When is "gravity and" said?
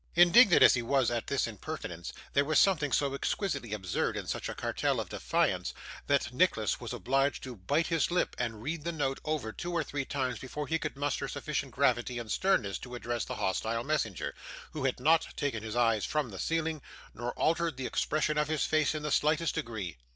11.73-12.31